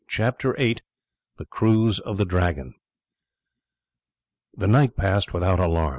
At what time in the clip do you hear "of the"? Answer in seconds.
1.99-2.25